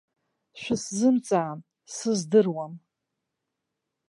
[0.61, 1.59] Шәысзымҵаан,
[1.95, 2.73] сыздыруам.